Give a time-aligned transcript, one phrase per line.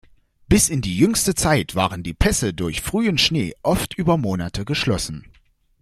[0.49, 5.27] Bis in jüngste Zeit waren die Pässe durch frühen Schnee oft über Monate geschlossen.